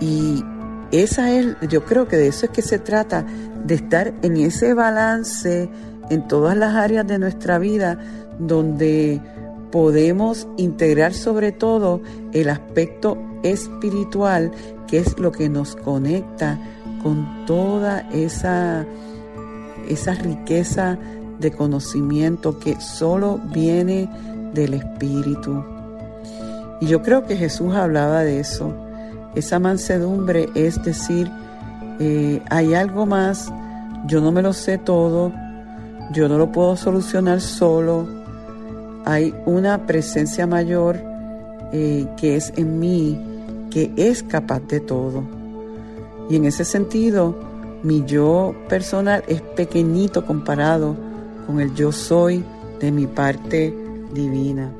Y 0.00 0.44
esa 0.92 1.32
es, 1.32 1.56
yo 1.68 1.84
creo 1.84 2.06
que 2.08 2.16
de 2.16 2.28
eso 2.28 2.46
es 2.46 2.52
que 2.52 2.62
se 2.62 2.78
trata, 2.78 3.24
de 3.64 3.74
estar 3.74 4.14
en 4.22 4.36
ese 4.36 4.74
balance 4.74 5.68
en 6.10 6.28
todas 6.28 6.56
las 6.56 6.74
áreas 6.74 7.06
de 7.06 7.18
nuestra 7.18 7.58
vida 7.58 7.98
donde 8.38 9.20
podemos 9.72 10.46
integrar 10.56 11.12
sobre 11.14 11.50
todo 11.50 12.00
el 12.32 12.48
aspecto 12.48 13.18
espiritual, 13.42 14.52
que 14.86 14.98
es 14.98 15.18
lo 15.18 15.32
que 15.32 15.48
nos 15.48 15.74
conecta 15.74 16.60
con 17.06 17.46
toda 17.46 18.00
esa, 18.10 18.84
esa 19.88 20.14
riqueza 20.14 20.98
de 21.38 21.52
conocimiento 21.52 22.58
que 22.58 22.80
solo 22.80 23.38
viene 23.54 24.08
del 24.52 24.74
Espíritu. 24.74 25.64
Y 26.80 26.86
yo 26.88 27.02
creo 27.02 27.24
que 27.24 27.36
Jesús 27.36 27.76
hablaba 27.76 28.24
de 28.24 28.40
eso. 28.40 28.74
Esa 29.36 29.60
mansedumbre 29.60 30.48
es 30.56 30.82
decir, 30.82 31.30
eh, 32.00 32.42
hay 32.50 32.74
algo 32.74 33.06
más, 33.06 33.52
yo 34.08 34.20
no 34.20 34.32
me 34.32 34.42
lo 34.42 34.52
sé 34.52 34.76
todo, 34.76 35.32
yo 36.12 36.28
no 36.28 36.38
lo 36.38 36.50
puedo 36.50 36.76
solucionar 36.76 37.40
solo, 37.40 38.08
hay 39.04 39.32
una 39.44 39.86
presencia 39.86 40.44
mayor 40.48 41.00
eh, 41.72 42.08
que 42.16 42.34
es 42.34 42.52
en 42.56 42.80
mí, 42.80 43.16
que 43.70 43.92
es 43.96 44.24
capaz 44.24 44.58
de 44.66 44.80
todo. 44.80 45.45
Y 46.28 46.36
en 46.36 46.44
ese 46.44 46.64
sentido, 46.64 47.34
mi 47.82 48.04
yo 48.04 48.54
personal 48.68 49.22
es 49.28 49.40
pequeñito 49.40 50.24
comparado 50.24 50.96
con 51.46 51.60
el 51.60 51.74
yo 51.74 51.92
soy 51.92 52.44
de 52.80 52.90
mi 52.90 53.06
parte 53.06 53.74
divina. 54.12 54.72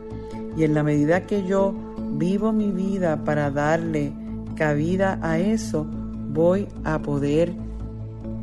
Y 0.56 0.64
en 0.64 0.74
la 0.74 0.82
medida 0.82 1.26
que 1.26 1.44
yo 1.44 1.74
vivo 2.12 2.52
mi 2.52 2.70
vida 2.70 3.24
para 3.24 3.50
darle 3.50 4.12
cabida 4.56 5.18
a 5.22 5.38
eso, 5.38 5.86
voy 6.32 6.66
a 6.84 6.98
poder 6.98 7.52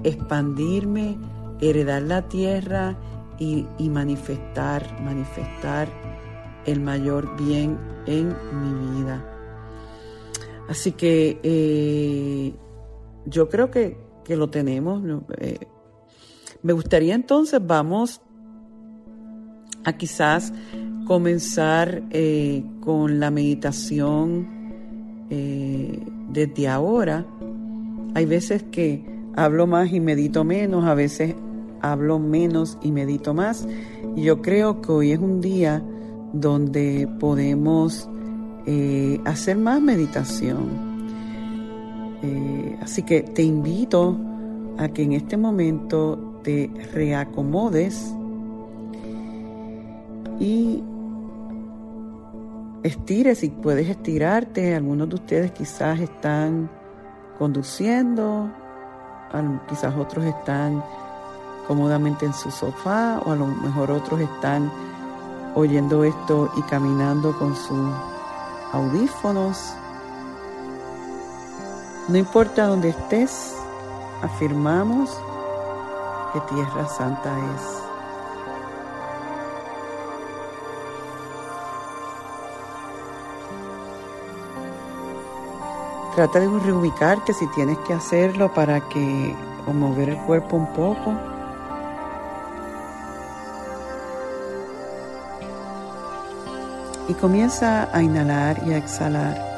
expandirme, 0.03 1.17
heredar 1.60 2.03
la 2.03 2.27
tierra 2.27 2.95
y, 3.39 3.65
manifestar, 3.89 5.01
manifestar 5.01 5.89
el 6.65 6.79
mayor 6.79 7.36
bien 7.36 7.77
en 8.05 8.29
mi 8.29 8.95
vida. 8.95 9.25
Así 10.69 10.93
que 10.93 11.39
eh, 11.43 12.53
yo 13.25 13.50
creo 13.50 13.72
que, 13.72 13.98
lo 14.30 14.50
tenemos. 14.50 15.03
Eh, 15.38 15.60
me 16.62 16.74
gustaría 16.74 17.13
entonces, 17.13 17.60
vamos 17.65 18.22
a 19.84 19.94
quizás 19.94 20.53
comenzar 21.06 22.03
eh, 22.12 22.63
con 22.80 23.20
la 23.20 23.32
meditación 23.32 24.62
desde 26.30 26.68
ahora. 26.68 27.25
Hay 28.13 28.25
veces 28.25 28.63
que 28.63 29.03
hablo 29.36 29.68
más 29.68 29.92
y 29.92 30.00
medito 30.00 30.44
menos, 30.44 30.86
a 30.86 30.94
veces 30.94 31.36
hablo 31.82 32.20
menos 32.20 32.77
y 32.82 32.92
medito 32.92 33.34
más. 33.34 33.68
Y 34.15 34.24
yo 34.24 34.42
creo 34.42 34.82
que 34.82 34.92
hoy 34.92 35.12
es 35.12 35.20
un 35.20 35.42
día 35.42 35.84
donde 36.34 37.08
podemos 37.20 38.10
eh, 38.65 39.20
hacer 39.25 39.58
más 39.58 39.82
meditación. 39.82 40.93
Eh, 42.24 42.77
así 42.81 43.03
que 43.03 43.22
te 43.22 43.44
invito 43.44 44.18
a 44.77 44.88
que 44.88 45.03
en 45.03 45.12
este 45.12 45.36
momento 45.36 46.40
te 46.42 46.72
reacomodes 46.94 48.14
y 50.40 50.81
estires 52.83 53.40
si 53.40 53.50
puedes 53.50 53.90
estirarte. 53.90 54.74
Algunos 54.74 55.09
de 55.09 55.16
ustedes 55.16 55.51
quizás 55.51 56.00
están 56.00 56.70
conduciendo, 57.38 58.50
quizás 59.68 59.94
otros 59.96 60.24
están 60.25 60.81
cómodamente 61.68 62.25
en 62.25 62.33
su 62.33 62.51
sofá 62.51 63.20
o 63.25 63.31
a 63.31 63.36
lo 63.36 63.48
mejor 63.48 63.92
otros 63.92 64.22
están 64.22 64.72
oyendo 65.55 66.03
esto 66.05 66.50
y 66.57 66.62
caminando 66.64 67.38
con 67.38 67.53
sus 67.55 67.90
audífonos. 68.72 69.75
No 72.07 72.18
importa 72.18 72.68
dónde 72.68 72.89
estés, 72.89 73.55
afirmamos 74.22 75.09
que 76.33 76.39
Tierra 76.53 76.87
Santa 76.87 77.31
es. 77.55 77.61
Trata 86.16 86.39
de 86.39 86.59
reubicarte 86.59 87.33
si 87.33 87.48
tienes 87.48 87.77
que 87.79 87.94
hacerlo 87.94 88.53
para 88.53 88.81
que 88.89 89.35
o 89.66 89.74
mover 89.74 90.09
el 90.09 90.18
cuerpo 90.25 90.57
un 90.57 90.68
poco. 90.74 91.13
y 97.07 97.13
comienza 97.16 97.89
a 97.94 98.01
inhalar 98.01 98.61
y 98.66 98.74
a 98.74 98.77
exhalar. 98.77 99.52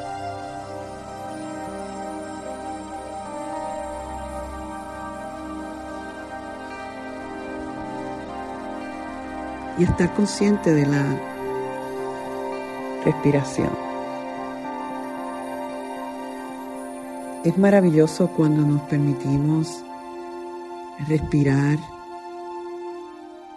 Estar 9.86 10.12
consciente 10.14 10.72
de 10.74 10.86
la 10.86 11.04
respiración. 13.04 13.70
Es 17.44 17.56
maravilloso 17.56 18.28
cuando 18.28 18.62
nos 18.62 18.82
permitimos 18.82 19.82
respirar 21.08 21.78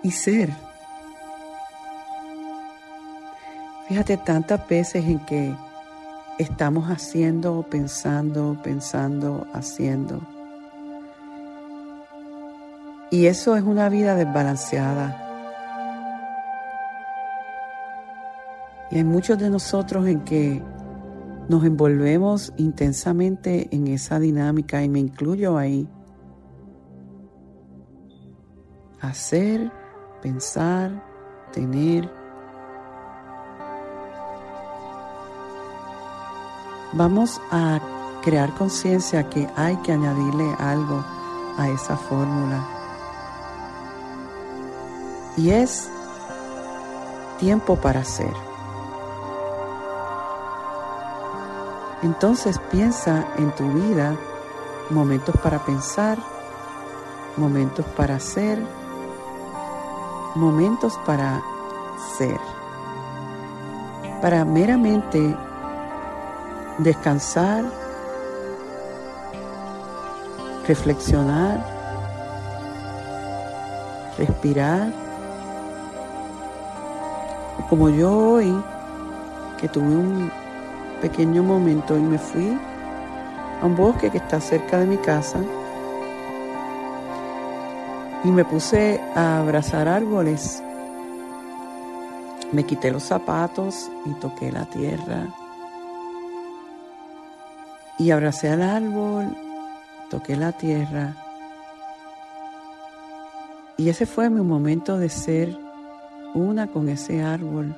y 0.03 0.11
ser 0.11 0.53
Fíjate 3.89 4.17
tantas 4.17 4.67
veces 4.67 5.03
en 5.03 5.17
que 5.25 5.55
estamos 6.37 6.91
haciendo, 6.91 7.63
pensando, 7.63 8.55
pensando, 8.61 9.47
haciendo. 9.51 10.21
Y 13.09 13.25
eso 13.25 13.55
es 13.55 13.63
una 13.63 13.89
vida 13.89 14.13
desbalanceada. 14.13 15.28
Y 18.91 18.97
hay 18.97 19.03
muchos 19.03 19.37
de 19.37 19.49
nosotros 19.49 20.07
en 20.07 20.21
que 20.23 20.61
nos 21.47 21.63
envolvemos 21.63 22.53
intensamente 22.57 23.67
en 23.75 23.87
esa 23.87 24.19
dinámica 24.19 24.83
y 24.83 24.89
me 24.89 24.99
incluyo 24.99 25.57
ahí. 25.57 25.87
Hacer, 29.01 29.71
pensar, 30.21 31.03
tener, 31.51 32.09
Vamos 36.91 37.39
a 37.51 37.79
crear 38.23 38.51
conciencia 38.55 39.29
que 39.29 39.47
hay 39.55 39.75
que 39.77 39.91
añadirle 39.91 40.55
algo 40.57 41.05
a 41.55 41.69
esa 41.69 41.95
fórmula. 41.95 42.67
Y 45.37 45.51
es 45.51 45.87
tiempo 47.37 47.75
para 47.75 47.99
hacer. 47.99 48.48
Entonces 52.01 52.59
piensa 52.71 53.25
en 53.37 53.51
tu 53.55 53.69
vida 53.71 54.15
momentos 54.89 55.35
para 55.43 55.59
pensar, 55.65 56.17
momentos 57.35 57.85
para 57.97 58.15
hacer, 58.15 58.57
momentos 60.35 60.97
para 61.05 61.41
ser. 62.17 62.39
Para 64.21 64.45
meramente 64.45 65.35
descansar, 66.77 67.65
reflexionar, 70.67 71.65
respirar. 74.17 74.93
Como 77.69 77.89
yo 77.89 78.17
hoy, 78.17 78.63
que 79.59 79.67
tuve 79.67 79.85
un 79.85 80.31
pequeño 81.01 81.43
momento 81.43 81.97
y 81.97 82.01
me 82.01 82.17
fui 82.17 82.57
a 83.61 83.65
un 83.65 83.75
bosque 83.75 84.09
que 84.09 84.17
está 84.17 84.39
cerca 84.39 84.79
de 84.79 84.85
mi 84.85 84.97
casa 84.97 85.39
y 88.23 88.27
me 88.29 88.43
puse 88.45 88.99
a 89.15 89.39
abrazar 89.39 89.87
árboles 89.87 90.61
Me 92.51 92.63
quité 92.63 92.89
los 92.91 93.03
zapatos 93.03 93.91
y 94.05 94.13
toqué 94.13 94.51
la 94.51 94.65
tierra. 94.65 95.27
Y 97.99 98.09
abracé 98.09 98.49
al 98.49 98.63
árbol, 98.63 99.37
toqué 100.09 100.35
la 100.35 100.51
tierra. 100.51 101.15
Y 103.77 103.89
ese 103.89 104.07
fue 104.07 104.31
mi 104.31 104.41
momento 104.41 104.97
de 104.97 105.09
ser 105.09 105.55
una 106.33 106.65
con 106.67 106.89
ese 106.89 107.21
árbol, 107.21 107.75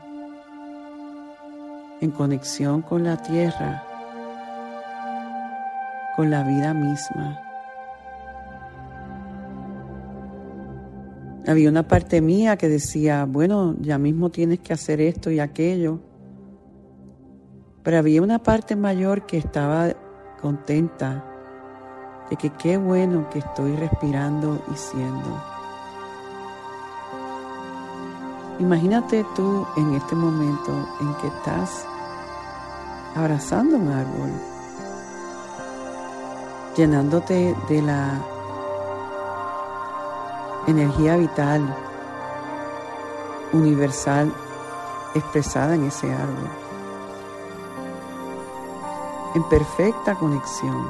en 2.01 2.11
conexión 2.11 2.81
con 2.81 3.03
la 3.03 3.15
tierra, 3.17 3.83
con 6.15 6.29
la 6.31 6.43
vida 6.43 6.73
misma. 6.73 7.39
Había 11.47 11.69
una 11.69 11.87
parte 11.87 12.21
mía 12.21 12.57
que 12.57 12.67
decía, 12.69 13.25
bueno, 13.25 13.75
ya 13.79 13.97
mismo 13.97 14.29
tienes 14.29 14.59
que 14.59 14.73
hacer 14.73 14.99
esto 14.99 15.31
y 15.31 15.39
aquello. 15.39 15.99
Pero 17.83 17.97
había 17.97 18.21
una 18.21 18.39
parte 18.39 18.75
mayor 18.75 19.25
que 19.25 19.37
estaba 19.37 19.91
contenta 20.39 21.25
de 22.29 22.35
que 22.35 22.51
qué 22.51 22.77
bueno 22.77 23.29
que 23.29 23.39
estoy 23.39 23.75
respirando 23.75 24.63
y 24.71 24.77
siendo. 24.77 25.50
Imagínate 28.61 29.25
tú 29.35 29.65
en 29.75 29.95
este 29.95 30.13
momento 30.13 30.71
en 30.99 31.15
que 31.15 31.27
estás 31.29 31.83
abrazando 33.15 33.75
un 33.75 33.89
árbol, 33.89 34.29
llenándote 36.77 37.57
de 37.67 37.81
la 37.81 38.21
energía 40.67 41.17
vital, 41.17 41.75
universal, 43.51 44.31
expresada 45.15 45.73
en 45.73 45.85
ese 45.85 46.13
árbol, 46.13 46.51
en 49.33 49.43
perfecta 49.49 50.13
conexión, 50.13 50.87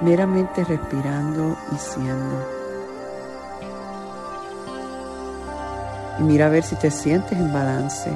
meramente 0.00 0.64
respirando 0.64 1.58
y 1.72 1.76
siendo. 1.76 2.59
Y 6.20 6.22
mira 6.22 6.46
a 6.46 6.48
ver 6.50 6.62
si 6.62 6.76
te 6.76 6.90
sientes 6.90 7.32
en 7.32 7.52
balance. 7.52 8.12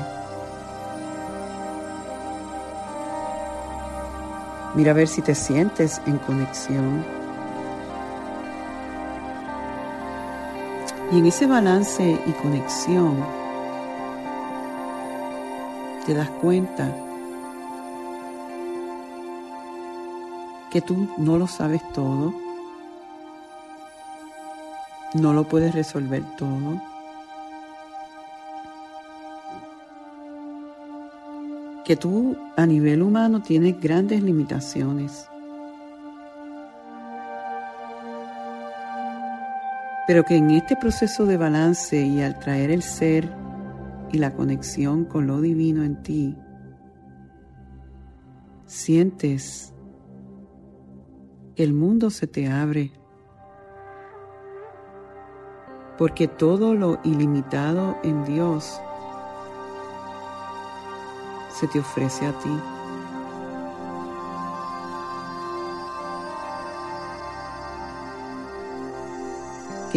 Mira 4.74 4.90
a 4.90 4.94
ver 4.94 5.08
si 5.08 5.22
te 5.22 5.34
sientes 5.34 6.02
en 6.06 6.18
conexión. 6.18 7.04
Y 11.12 11.18
en 11.18 11.26
ese 11.26 11.46
balance 11.46 12.20
y 12.26 12.32
conexión 12.32 13.24
te 16.04 16.12
das 16.12 16.28
cuenta 16.28 16.92
que 20.70 20.80
tú 20.82 21.08
no 21.16 21.38
lo 21.38 21.46
sabes 21.46 21.80
todo, 21.92 22.34
no 25.14 25.32
lo 25.32 25.44
puedes 25.44 25.74
resolver 25.74 26.22
todo. 26.36 26.93
Que 31.84 31.96
tú 31.96 32.36
a 32.56 32.66
nivel 32.66 33.02
humano 33.02 33.42
tienes 33.42 33.80
grandes 33.80 34.22
limitaciones. 34.22 35.28
pero 40.06 40.24
que 40.24 40.36
en 40.36 40.50
este 40.50 40.76
proceso 40.76 41.24
de 41.26 41.36
balance 41.36 42.00
y 42.00 42.20
al 42.20 42.38
traer 42.38 42.70
el 42.70 42.82
ser 42.82 43.30
y 44.12 44.18
la 44.18 44.34
conexión 44.34 45.04
con 45.04 45.26
lo 45.26 45.40
divino 45.40 45.82
en 45.82 46.02
ti, 46.02 46.36
sientes 48.66 49.72
el 51.56 51.72
mundo 51.72 52.10
se 52.10 52.26
te 52.26 52.48
abre, 52.48 52.92
porque 55.96 56.28
todo 56.28 56.74
lo 56.74 57.00
ilimitado 57.04 57.96
en 58.02 58.24
Dios 58.24 58.80
te 61.66 61.80
ofrece 61.80 62.26
a 62.26 62.32
ti. 62.32 62.60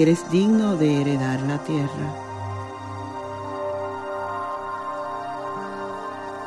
eres 0.01 0.29
digno 0.29 0.75
de 0.75 1.01
heredar 1.01 1.41
la 1.41 1.57
tierra. 1.63 2.13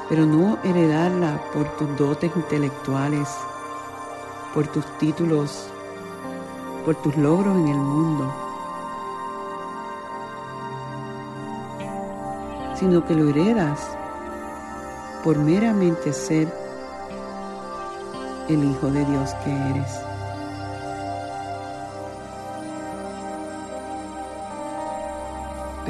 Pero 0.08 0.24
no 0.24 0.58
heredarla 0.62 1.40
por 1.52 1.64
tus 1.76 1.96
dotes 1.96 2.30
intelectuales, 2.36 3.28
por 4.54 4.68
tus 4.68 4.86
títulos, 4.98 5.66
por 6.84 6.94
tus 6.96 7.16
logros 7.16 7.56
en 7.56 7.68
el 7.68 7.76
mundo, 7.76 8.32
sino 12.76 13.04
que 13.04 13.14
lo 13.14 13.30
heredas 13.30 13.99
por 15.22 15.38
meramente 15.38 16.12
ser 16.12 16.48
el 18.48 18.64
Hijo 18.64 18.90
de 18.90 19.04
Dios 19.04 19.34
que 19.44 19.50
eres. 19.70 20.10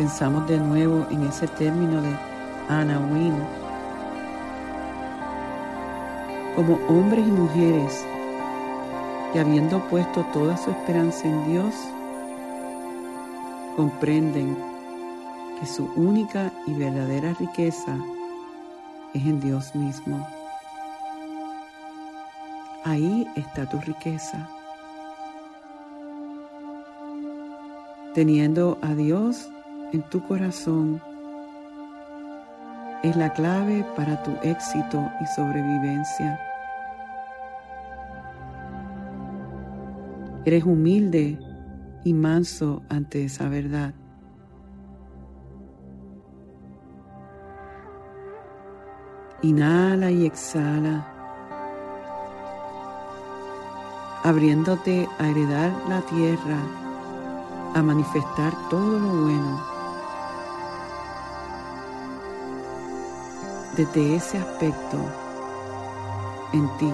pensamos 0.01 0.49
de 0.49 0.57
nuevo 0.57 1.07
en 1.11 1.25
ese 1.25 1.47
término 1.47 2.01
de 2.01 2.17
Anna 2.71 2.99
Wynne. 3.13 3.45
Como 6.57 6.79
hombres 6.89 7.27
y 7.27 7.31
mujeres 7.31 8.05
que 9.31 9.41
habiendo 9.41 9.79
puesto 9.89 10.25
toda 10.33 10.57
su 10.57 10.71
esperanza 10.71 11.29
en 11.29 11.45
Dios, 11.53 11.75
comprenden 13.77 14.57
que 15.61 15.67
su 15.67 15.85
única 15.97 16.51
y 16.67 16.73
verdadera 16.73 17.35
riqueza 17.35 17.95
es 19.15 19.27
en 19.27 19.41
Dios 19.41 19.75
mismo. 19.75 20.27
Ahí 22.85 23.27
está 23.37 23.67
tu 23.69 23.79
riqueza. 23.81 24.49
Teniendo 28.15 28.79
a 28.83 28.95
Dios 28.95 29.51
en 29.93 30.03
tu 30.03 30.23
corazón 30.27 31.01
es 33.03 33.17
la 33.17 33.33
clave 33.33 33.85
para 33.97 34.23
tu 34.23 34.33
éxito 34.43 35.11
y 35.21 35.27
sobrevivencia. 35.35 36.39
Eres 40.45 40.65
humilde 40.65 41.39
y 42.05 42.13
manso 42.13 42.83
ante 42.89 43.25
esa 43.25 43.49
verdad. 43.49 43.95
Inhala 49.43 50.11
y 50.11 50.27
exhala, 50.27 51.07
abriéndote 54.23 55.09
a 55.19 55.29
heredar 55.29 55.73
la 55.89 56.03
tierra, 56.03 56.59
a 57.75 57.83
manifestar 57.83 58.53
todo 58.69 58.99
lo 58.99 59.23
bueno 59.23 59.61
desde 63.77 64.17
ese 64.17 64.37
aspecto 64.37 64.99
en 66.53 66.69
ti 66.79 66.93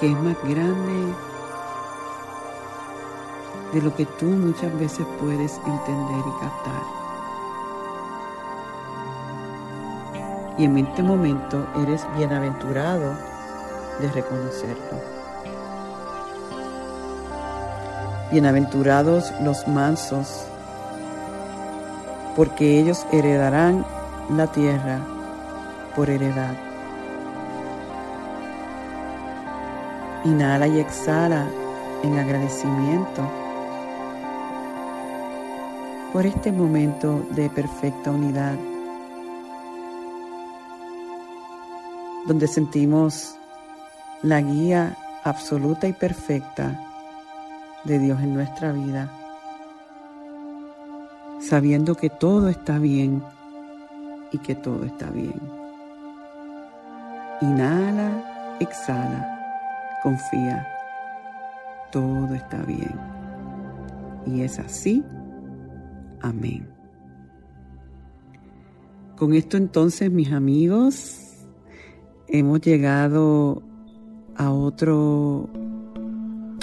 que 0.00 0.10
es 0.10 0.22
más 0.22 0.36
grande 0.44 1.14
de 3.74 3.82
lo 3.82 3.94
que 3.94 4.06
tú 4.06 4.24
muchas 4.24 4.72
veces 4.78 5.06
puedes 5.20 5.58
entender 5.58 6.24
y 6.26 6.40
captar. 6.40 6.99
Y 10.60 10.64
en 10.64 10.76
este 10.76 11.02
momento 11.02 11.66
eres 11.82 12.06
bienaventurado 12.18 13.14
de 13.98 14.12
reconocerlo. 14.12 15.00
Bienaventurados 18.30 19.32
los 19.40 19.66
mansos 19.66 20.44
porque 22.36 22.78
ellos 22.78 23.06
heredarán 23.10 23.86
la 24.28 24.48
tierra 24.48 24.98
por 25.96 26.10
heredad. 26.10 26.52
Inhala 30.26 30.66
y 30.66 30.78
exhala 30.78 31.46
en 32.02 32.18
agradecimiento 32.18 33.22
por 36.12 36.26
este 36.26 36.52
momento 36.52 37.24
de 37.30 37.48
perfecta 37.48 38.10
unidad, 38.10 38.56
donde 42.26 42.46
sentimos 42.46 43.34
la 44.22 44.40
guía 44.40 44.96
absoluta 45.24 45.88
y 45.88 45.92
perfecta 45.92 46.78
de 47.84 47.98
Dios 47.98 48.20
en 48.20 48.34
nuestra 48.34 48.72
vida, 48.72 49.10
sabiendo 51.40 51.94
que 51.94 52.10
todo 52.10 52.48
está 52.48 52.78
bien 52.78 53.22
y 54.32 54.38
que 54.38 54.54
todo 54.54 54.84
está 54.84 55.10
bien. 55.10 55.40
Inhala, 57.40 58.56
exhala, 58.60 59.98
confía, 60.02 60.66
todo 61.90 62.34
está 62.34 62.58
bien. 62.62 62.94
Y 64.26 64.42
es 64.42 64.58
así. 64.58 65.02
Amén. 66.20 66.68
Con 69.16 69.34
esto 69.34 69.56
entonces, 69.56 70.10
mis 70.10 70.32
amigos, 70.32 71.29
hemos 72.30 72.60
llegado 72.60 73.62
a 74.36 74.50
otro, 74.50 75.48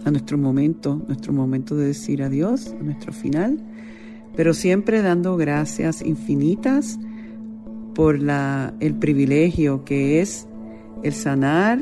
a 0.06 0.12
nuestro 0.12 0.38
momento, 0.38 1.02
nuestro 1.08 1.34
momento 1.34 1.76
de 1.76 1.88
decir 1.88 2.24
adiós, 2.24 2.76
a 2.80 2.84
nuestro 2.84 3.14
final, 3.14 3.60
pero 4.36 4.54
siempre 4.54 5.02
dando 5.02 5.36
gracias 5.38 6.02
infinitas 6.02 6.98
por 7.94 8.20
la, 8.20 8.74
el 8.80 8.96
privilegio 8.96 9.84
que 9.84 10.22
es 10.22 10.48
el 11.04 11.14
sanar 11.14 11.80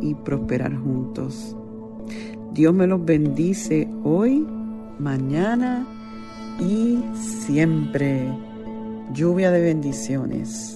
y 0.00 0.14
prosperar 0.14 0.76
juntos. 0.76 1.56
Dios 2.52 2.72
me 2.72 2.86
los 2.86 3.04
bendice 3.04 3.88
hoy, 4.02 4.46
mañana 4.98 5.86
y 6.60 6.98
siempre. 7.14 8.26
Lluvia 9.12 9.50
de 9.50 9.60
bendiciones. 9.60 10.75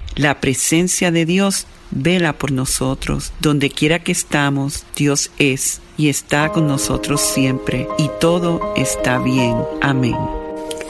la 0.15 0.39
presencia 0.39 1.11
de 1.11 1.25
Dios 1.25 1.67
vela 1.91 2.33
por 2.33 2.51
nosotros. 2.51 3.33
Donde 3.39 3.69
quiera 3.69 3.99
que 3.99 4.11
estamos, 4.11 4.85
Dios 4.95 5.31
es 5.37 5.81
y 5.97 6.09
está 6.09 6.49
con 6.49 6.67
nosotros 6.67 7.21
siempre, 7.21 7.87
y 7.97 8.09
todo 8.19 8.73
está 8.75 9.19
bien. 9.19 9.55
Amén. 9.81 10.15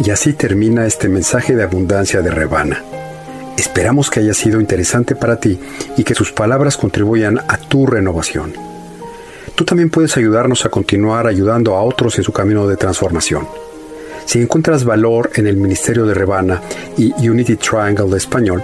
Y 0.03 0.09
así 0.09 0.33
termina 0.33 0.85
este 0.85 1.09
mensaje 1.09 1.55
de 1.55 1.63
abundancia 1.63 2.21
de 2.21 2.31
Rebana. 2.31 2.81
Esperamos 3.57 4.09
que 4.09 4.21
haya 4.21 4.33
sido 4.33 4.59
interesante 4.59 5.15
para 5.15 5.39
ti 5.39 5.59
y 5.97 6.03
que 6.03 6.15
sus 6.15 6.31
palabras 6.31 6.77
contribuyan 6.77 7.39
a 7.47 7.57
tu 7.57 7.85
renovación. 7.85 8.53
Tú 9.55 9.65
también 9.65 9.89
puedes 9.89 10.17
ayudarnos 10.17 10.65
a 10.65 10.69
continuar 10.69 11.27
ayudando 11.27 11.75
a 11.75 11.83
otros 11.83 12.17
en 12.17 12.23
su 12.23 12.31
camino 12.31 12.67
de 12.67 12.77
transformación. 12.77 13.47
Si 14.25 14.39
encuentras 14.39 14.85
valor 14.85 15.29
en 15.35 15.45
el 15.45 15.57
Ministerio 15.57 16.05
de 16.05 16.13
Rebana 16.13 16.61
y 16.97 17.11
Unity 17.27 17.57
Triangle 17.57 18.09
de 18.09 18.17
Español, 18.17 18.63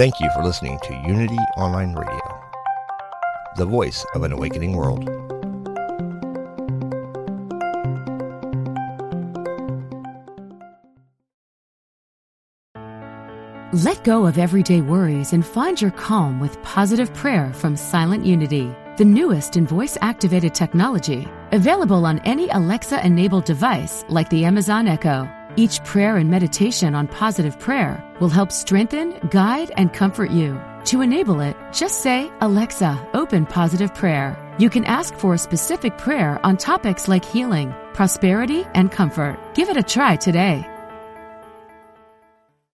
Thank 0.00 0.18
you 0.18 0.30
for 0.30 0.42
listening 0.42 0.78
to 0.84 0.94
Unity 1.06 1.36
Online 1.58 1.92
Radio, 1.92 2.40
the 3.56 3.66
voice 3.66 4.02
of 4.14 4.22
an 4.22 4.32
awakening 4.32 4.74
world. 4.74 5.04
Let 13.74 14.02
go 14.02 14.24
of 14.24 14.38
everyday 14.38 14.80
worries 14.80 15.34
and 15.34 15.44
find 15.44 15.78
your 15.78 15.90
calm 15.90 16.40
with 16.40 16.62
positive 16.62 17.12
prayer 17.12 17.52
from 17.52 17.76
Silent 17.76 18.24
Unity, 18.24 18.74
the 18.96 19.04
newest 19.04 19.58
in 19.58 19.66
voice 19.66 19.98
activated 20.00 20.54
technology, 20.54 21.28
available 21.52 22.06
on 22.06 22.20
any 22.20 22.48
Alexa 22.48 23.04
enabled 23.04 23.44
device 23.44 24.06
like 24.08 24.30
the 24.30 24.46
Amazon 24.46 24.88
Echo. 24.88 25.28
Each 25.56 25.82
prayer 25.84 26.16
and 26.16 26.30
meditation 26.30 26.94
on 26.94 27.08
positive 27.08 27.58
prayer 27.58 28.02
will 28.20 28.28
help 28.28 28.52
strengthen, 28.52 29.18
guide, 29.30 29.72
and 29.76 29.92
comfort 29.92 30.30
you. 30.30 30.60
To 30.86 31.02
enable 31.02 31.40
it, 31.40 31.56
just 31.72 32.02
say, 32.02 32.30
Alexa, 32.40 33.08
open 33.12 33.46
positive 33.46 33.94
prayer. 33.94 34.36
You 34.58 34.70
can 34.70 34.84
ask 34.84 35.14
for 35.14 35.34
a 35.34 35.38
specific 35.38 35.98
prayer 35.98 36.40
on 36.44 36.56
topics 36.56 37.08
like 37.08 37.24
healing, 37.24 37.74
prosperity, 37.92 38.64
and 38.74 38.90
comfort. 38.90 39.38
Give 39.54 39.68
it 39.68 39.76
a 39.76 39.82
try 39.82 40.16
today. 40.16 40.66